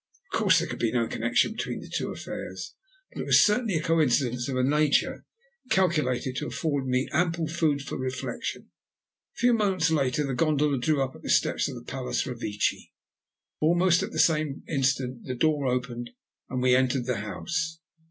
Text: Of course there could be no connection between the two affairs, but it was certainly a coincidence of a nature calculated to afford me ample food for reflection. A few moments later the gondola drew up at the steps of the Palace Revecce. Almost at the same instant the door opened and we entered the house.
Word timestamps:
Of 0.33 0.39
course 0.39 0.57
there 0.57 0.67
could 0.67 0.79
be 0.79 0.91
no 0.91 1.05
connection 1.07 1.51
between 1.51 1.79
the 1.79 1.87
two 1.87 2.09
affairs, 2.11 2.73
but 3.13 3.21
it 3.21 3.25
was 3.27 3.39
certainly 3.39 3.75
a 3.75 3.83
coincidence 3.83 4.49
of 4.49 4.55
a 4.57 4.63
nature 4.63 5.25
calculated 5.69 6.35
to 6.37 6.47
afford 6.47 6.87
me 6.87 7.07
ample 7.11 7.47
food 7.47 7.83
for 7.83 7.99
reflection. 7.99 8.71
A 9.35 9.37
few 9.37 9.53
moments 9.53 9.91
later 9.91 10.25
the 10.25 10.33
gondola 10.33 10.79
drew 10.79 11.03
up 11.03 11.15
at 11.15 11.21
the 11.21 11.29
steps 11.29 11.69
of 11.69 11.75
the 11.75 11.83
Palace 11.85 12.25
Revecce. 12.25 12.89
Almost 13.59 14.01
at 14.01 14.09
the 14.11 14.17
same 14.17 14.63
instant 14.67 15.25
the 15.25 15.35
door 15.35 15.67
opened 15.67 16.09
and 16.49 16.63
we 16.63 16.75
entered 16.75 17.05
the 17.05 17.17
house. 17.17 17.77